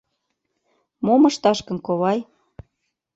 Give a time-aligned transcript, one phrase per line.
[1.05, 2.19] —Мом ышташ гын, ковай?